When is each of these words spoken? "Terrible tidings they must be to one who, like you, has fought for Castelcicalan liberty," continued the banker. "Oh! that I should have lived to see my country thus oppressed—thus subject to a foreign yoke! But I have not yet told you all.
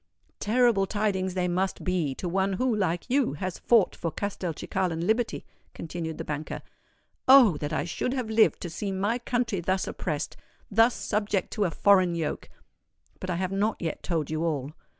"Terrible 0.39 0.87
tidings 0.87 1.35
they 1.35 1.47
must 1.47 1.83
be 1.83 2.15
to 2.15 2.27
one 2.27 2.53
who, 2.53 2.75
like 2.75 3.07
you, 3.07 3.33
has 3.33 3.59
fought 3.59 3.95
for 3.95 4.09
Castelcicalan 4.11 5.05
liberty," 5.05 5.45
continued 5.75 6.17
the 6.17 6.23
banker. 6.23 6.63
"Oh! 7.27 7.55
that 7.57 7.71
I 7.71 7.83
should 7.83 8.13
have 8.15 8.27
lived 8.27 8.61
to 8.61 8.69
see 8.71 8.91
my 8.91 9.19
country 9.19 9.59
thus 9.59 9.85
oppressed—thus 9.85 10.95
subject 10.95 11.51
to 11.51 11.65
a 11.65 11.69
foreign 11.69 12.15
yoke! 12.15 12.49
But 13.19 13.29
I 13.29 13.35
have 13.35 13.51
not 13.51 13.79
yet 13.79 14.01
told 14.01 14.31
you 14.31 14.43
all. 14.43 14.71